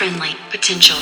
[0.00, 0.96] friendly potential.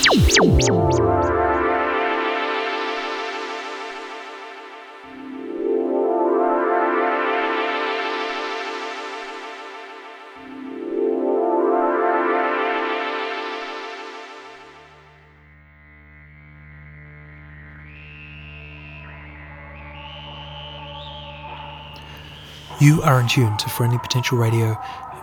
[22.80, 24.76] You are in tune to Friendly Potential Radio,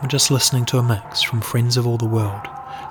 [0.06, 2.48] we're just listening to a mix from Friends of All the World,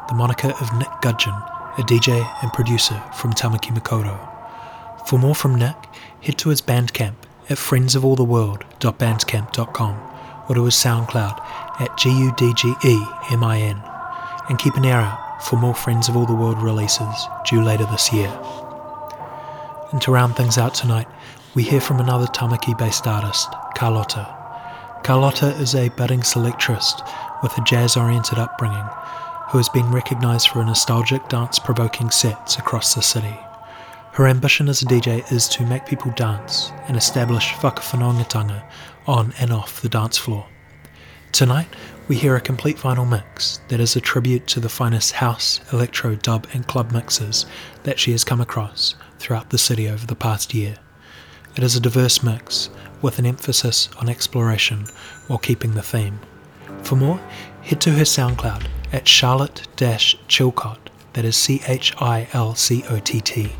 [0.08, 1.34] the moniker of Nick Gudgeon,
[1.78, 4.18] a DJ and producer from Tamaki Makaurau.
[5.08, 5.76] For more from Nick,
[6.22, 7.14] head to his Bandcamp
[7.48, 11.40] at friendsofalltheworld.bandcamp.com or to his SoundCloud
[11.80, 13.82] at G-U-D-G-E-M-I-N.
[14.48, 17.84] And keep an ear out for more Friends of All the World releases due later
[17.84, 18.36] this year.
[19.92, 21.06] And to round things out tonight,
[21.54, 24.33] we hear from another Tamaki-based artist, Carlotta.
[25.04, 27.06] Carlotta is a budding selectrist
[27.42, 28.88] with a jazz oriented upbringing
[29.50, 33.36] who has been recognised for her nostalgic dance provoking sets across the city.
[34.12, 38.64] Her ambition as a DJ is to make people dance and establish whakawhanaungatanga
[39.06, 40.46] on and off the dance floor.
[41.32, 41.68] Tonight,
[42.08, 46.14] we hear a complete vinyl mix that is a tribute to the finest house, electro,
[46.14, 47.44] dub, and club mixes
[47.82, 50.78] that she has come across throughout the city over the past year.
[51.56, 52.68] It is a diverse mix
[53.00, 54.86] with an emphasis on exploration
[55.28, 56.18] while keeping the theme.
[56.82, 57.20] For more,
[57.62, 60.78] head to her SoundCloud at Charlotte Chilcott,
[61.12, 63.52] that is C H I L C O T T.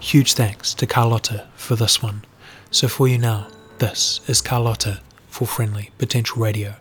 [0.00, 2.24] Huge thanks to Carlotta for this one.
[2.70, 3.48] So for you now,
[3.78, 6.76] this is Carlotta for Friendly Potential Radio.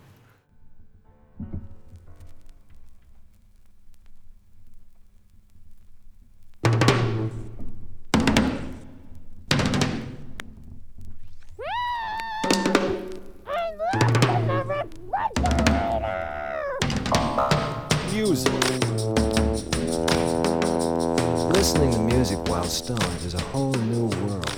[22.67, 24.51] Stoned is a whole new world.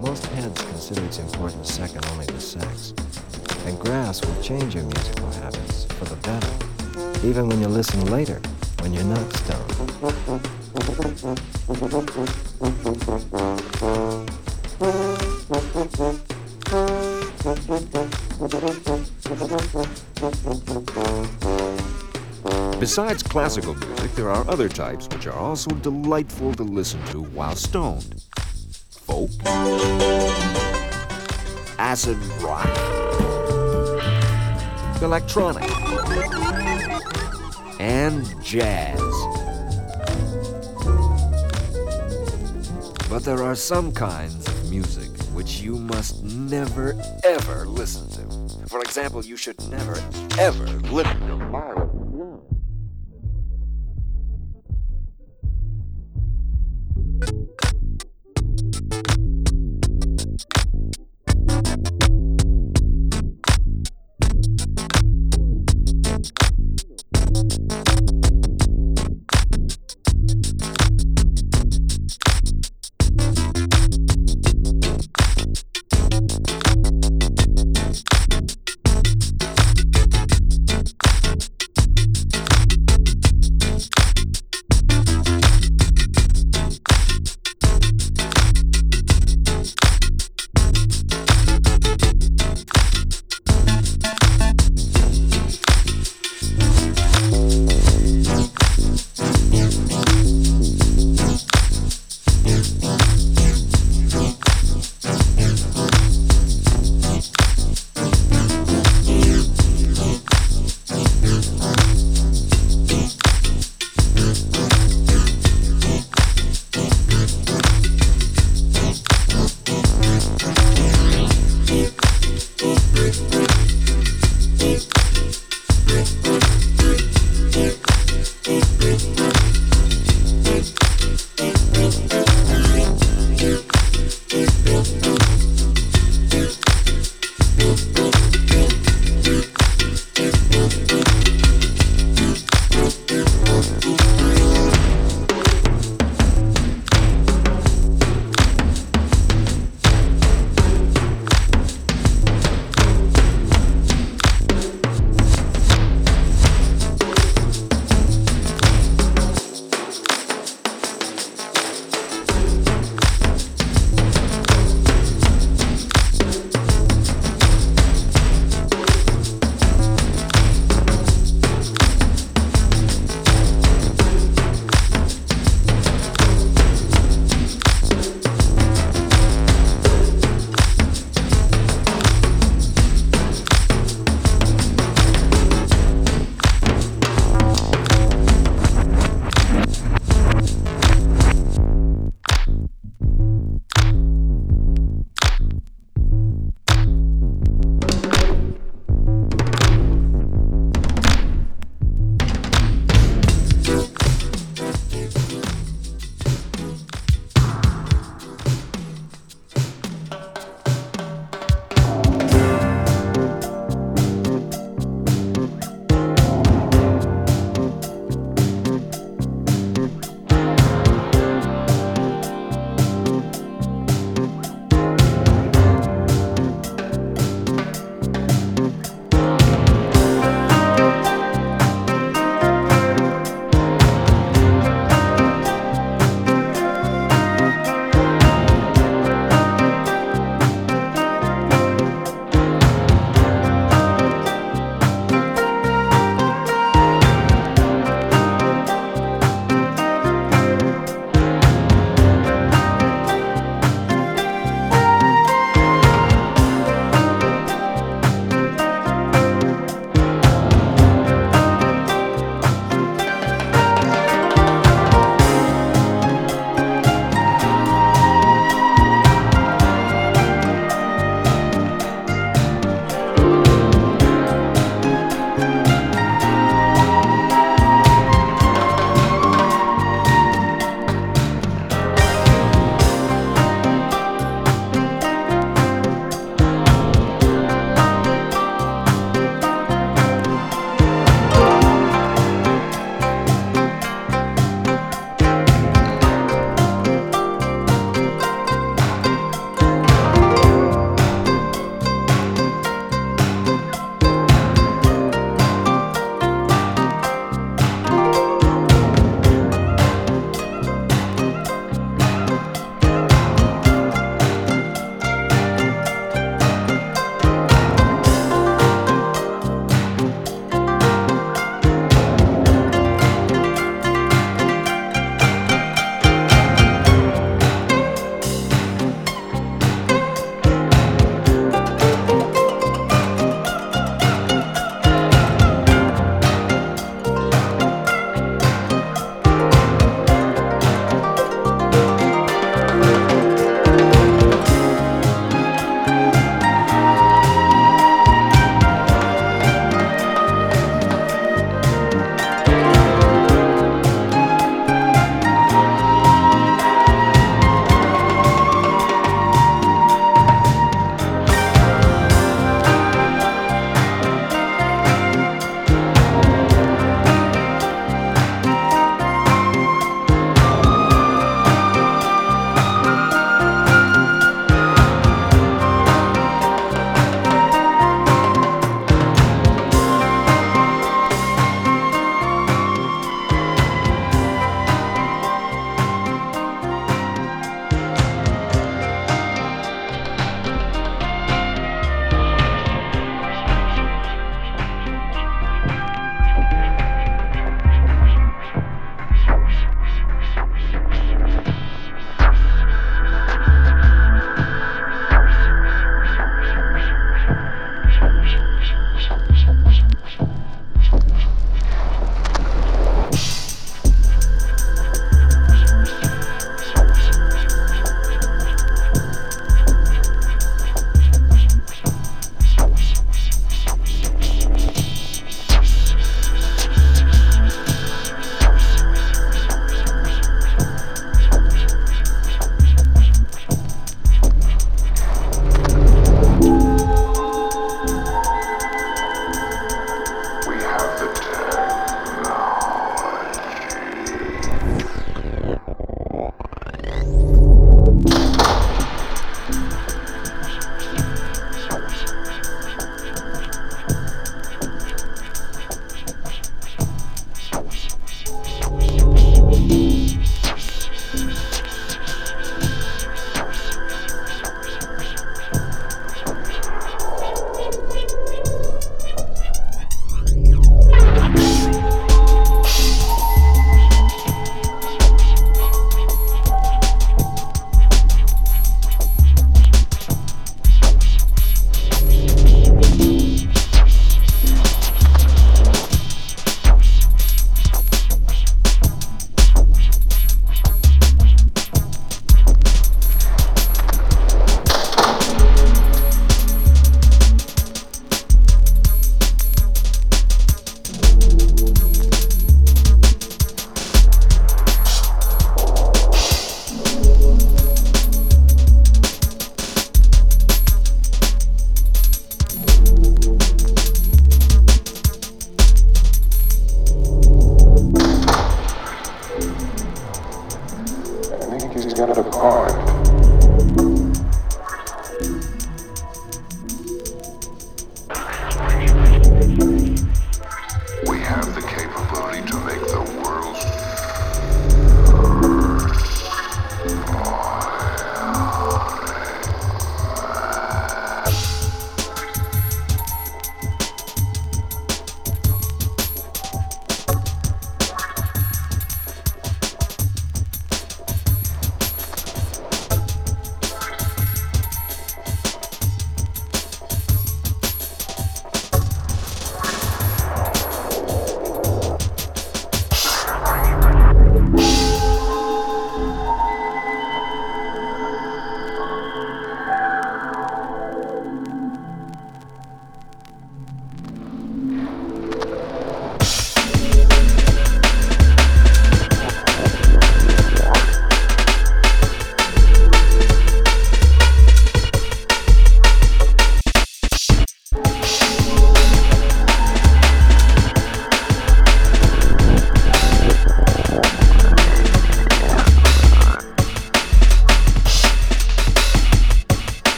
[0.00, 2.92] Most heads consider its importance second only to sex.
[3.66, 8.40] And grass will change your musical habits for the better, even when you listen later,
[8.80, 9.70] when you're not stoned.
[22.80, 27.54] Besides classical music, there are other types which are also delightful to listen to while
[27.54, 28.24] stoned.
[28.90, 29.28] Folk,
[31.78, 32.66] acid rock,
[35.02, 35.70] electronic,
[37.78, 38.98] and jazz.
[43.10, 48.68] But there are some kinds of music which you must never ever listen to.
[48.68, 50.02] For example, you should never
[50.38, 51.79] ever listen to violin.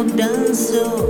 [0.00, 1.08] Não danço.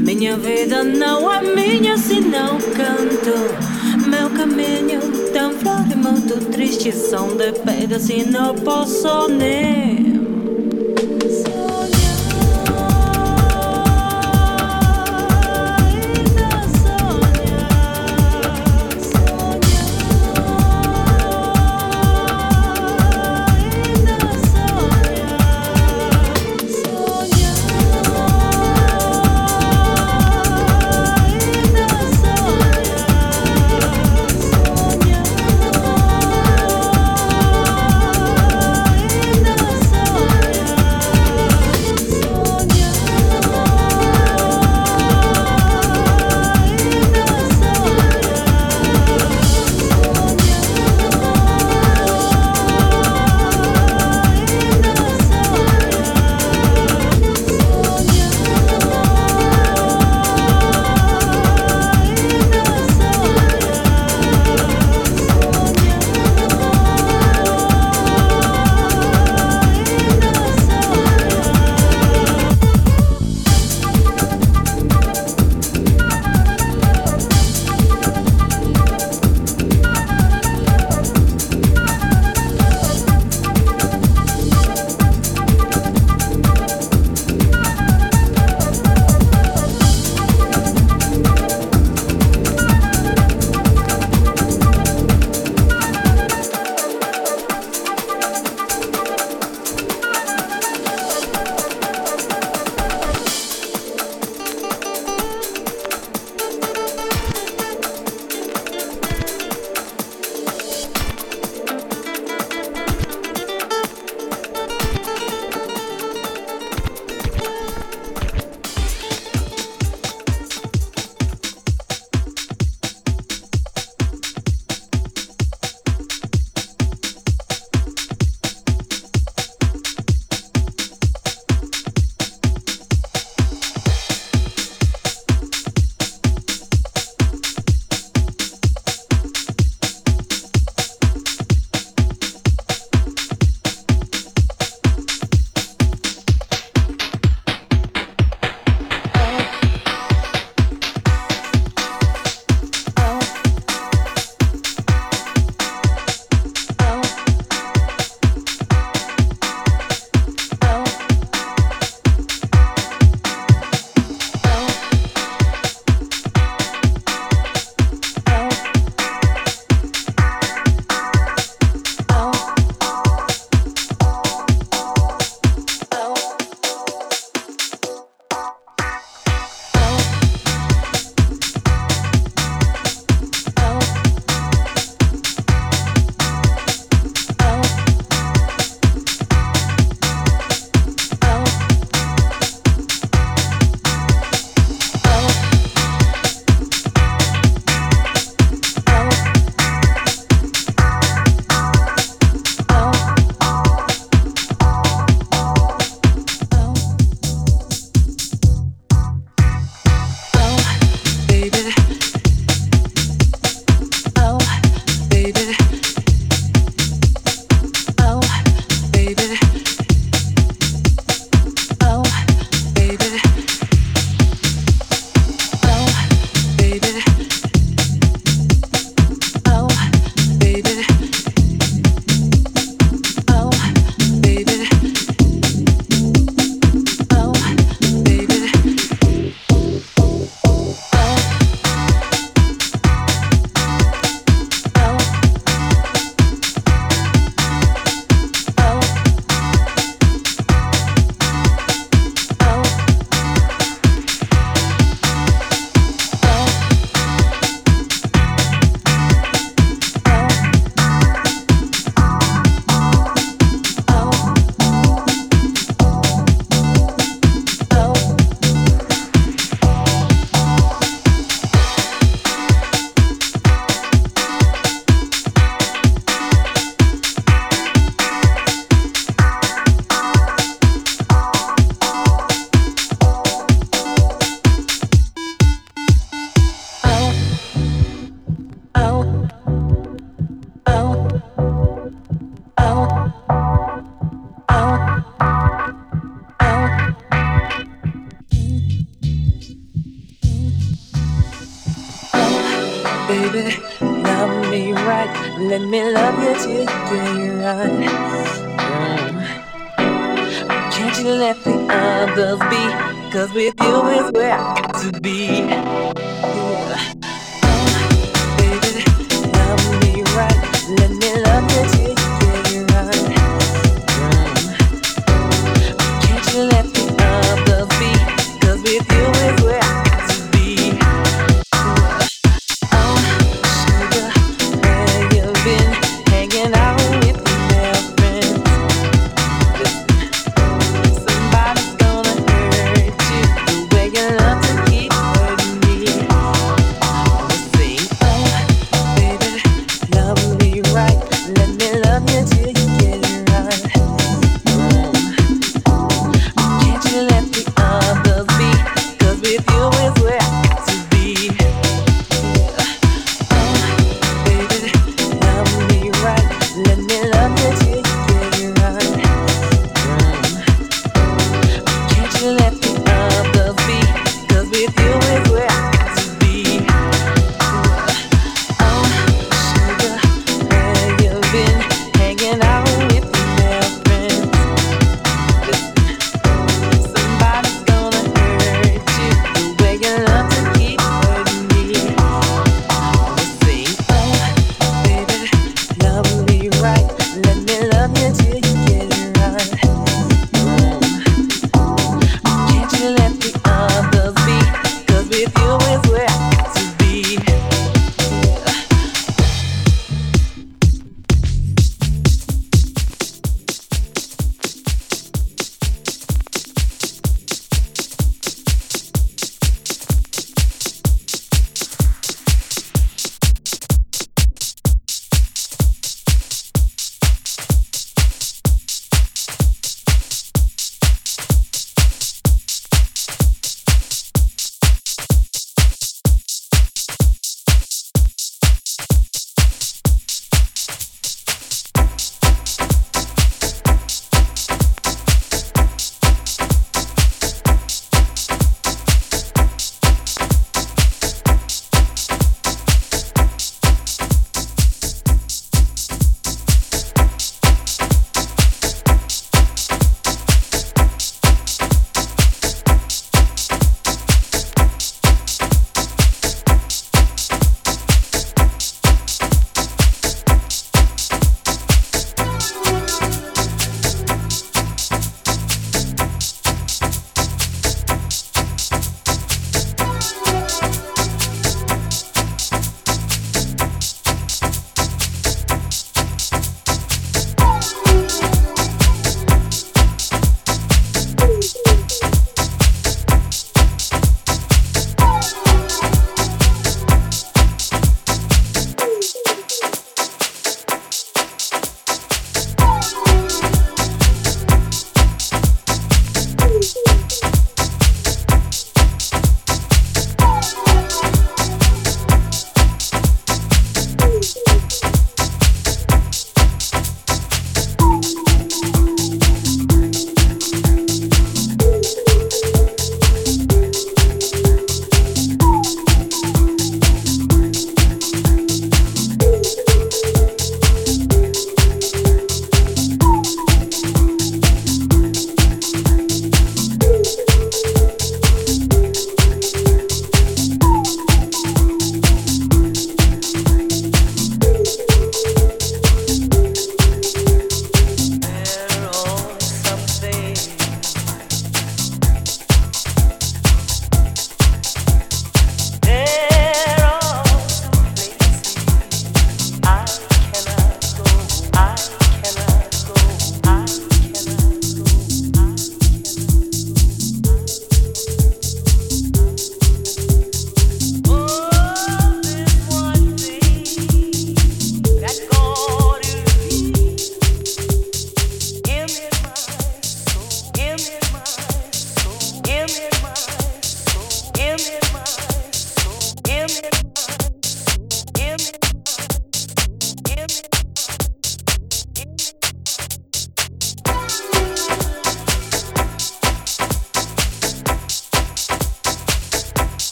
[0.00, 4.08] Minha vida não é minha se não canto.
[4.08, 5.00] Meu caminho
[5.32, 10.01] tão flor e muito triste são de pedra se não posso nem.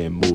[0.00, 0.25] a.m.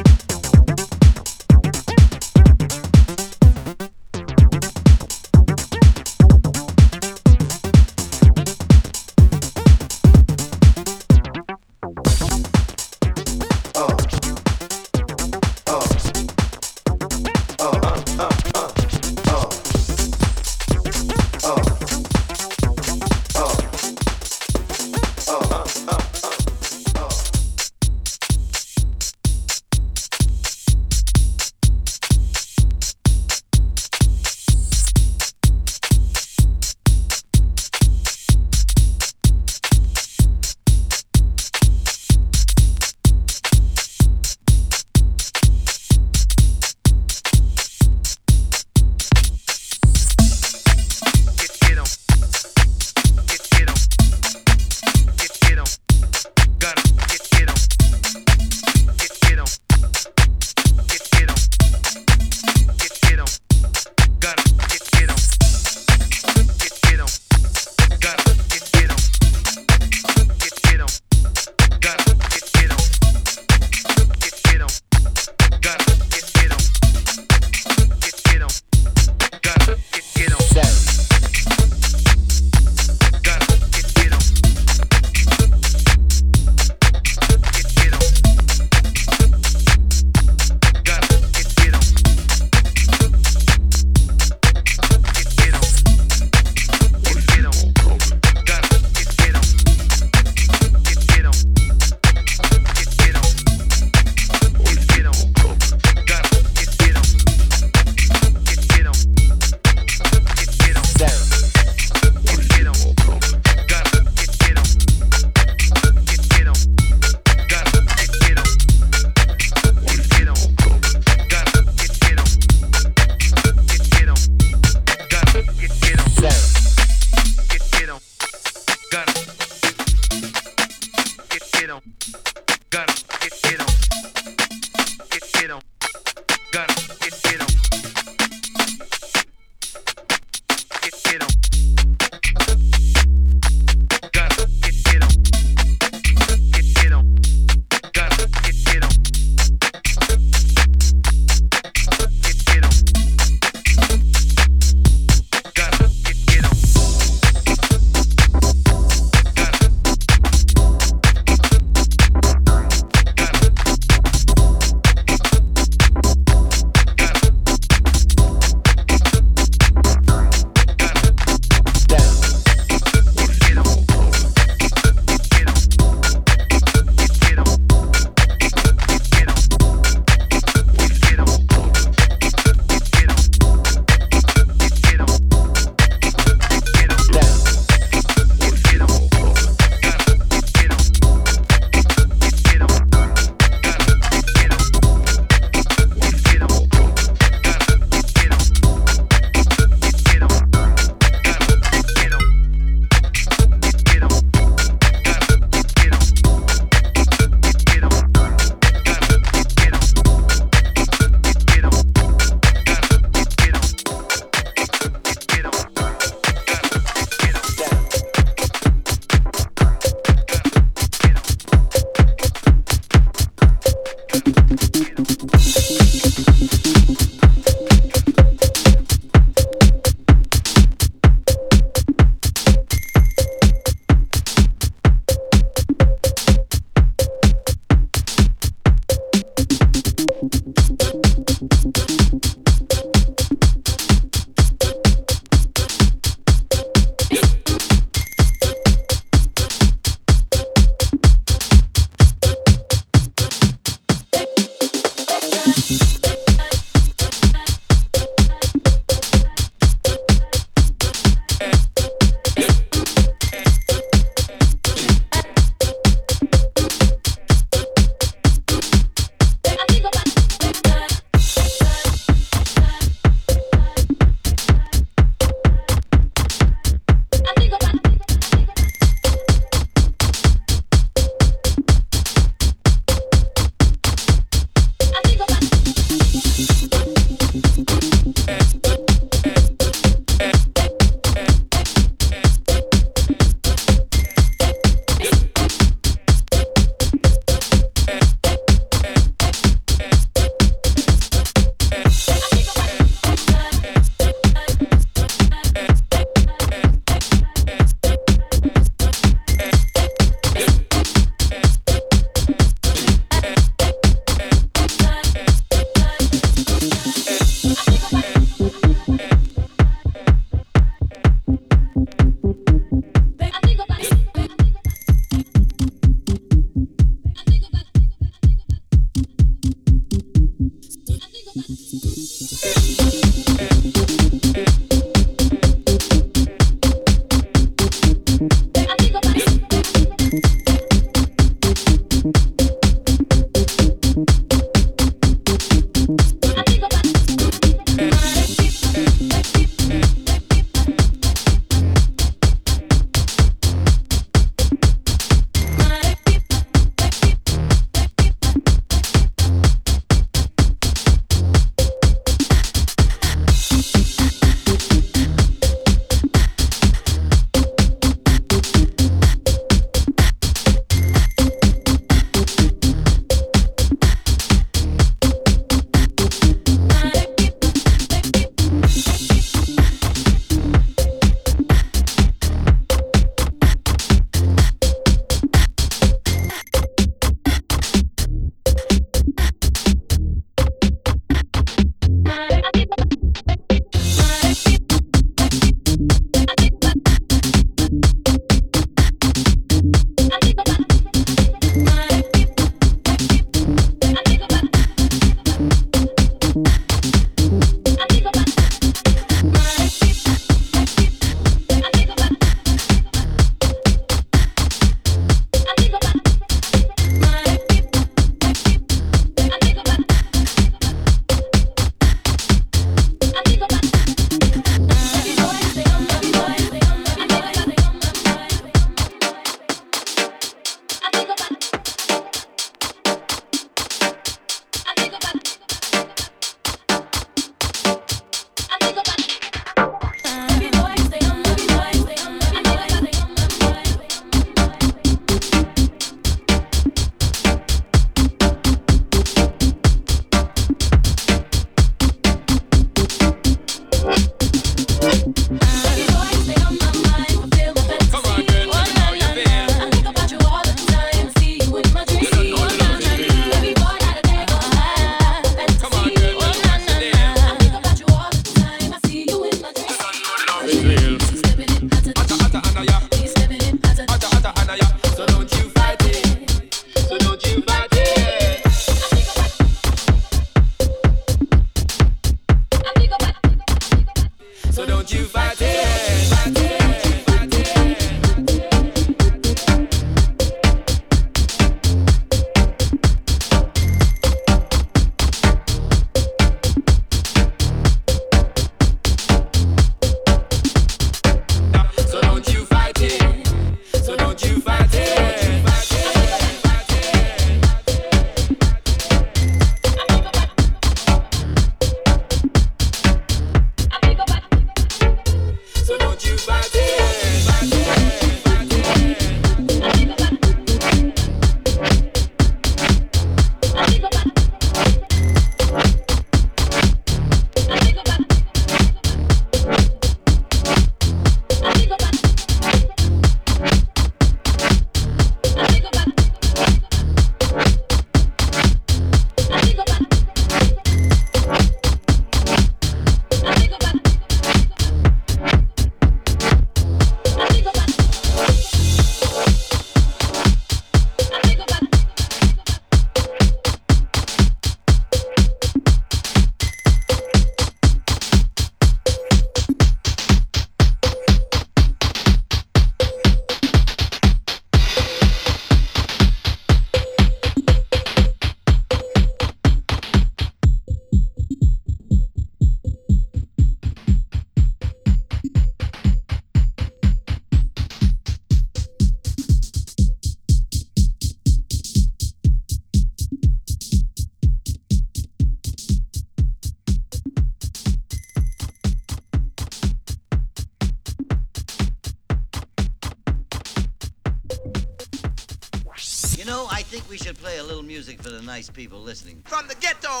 [598.34, 599.22] nice people listening.
[599.26, 600.00] From the ghetto.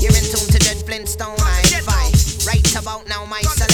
[0.00, 1.34] You're in tune to Dead Flintstone.
[1.40, 2.46] I invite.
[2.46, 3.73] Right about now, my selector.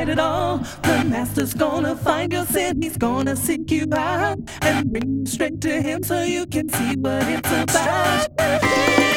[0.00, 0.58] fight it all.
[0.82, 5.60] The master's gonna find your sin, he's gonna seek you out and bring you straight
[5.60, 9.09] to him so you can see what it's about.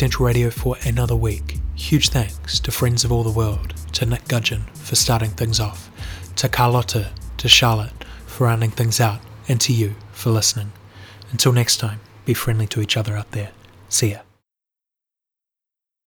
[0.00, 1.58] Radio for another week.
[1.74, 5.90] Huge thanks to friends of all the world, to Nick Gudgeon for starting things off,
[6.36, 10.72] to Carlotta, to Charlotte for rounding things out, and to you for listening.
[11.32, 13.50] Until next time, be friendly to each other out there.
[13.90, 14.20] See ya.